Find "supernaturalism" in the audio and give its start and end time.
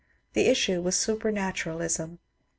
0.95-2.17